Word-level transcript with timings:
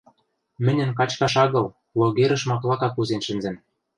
Мӹньӹн 0.65 0.91
качкаш 0.97 1.33
агыл, 1.43 1.67
логерӹш 1.99 2.43
маклака 2.49 2.89
кузен 2.91 3.21
шӹнзӹн. 3.25 3.55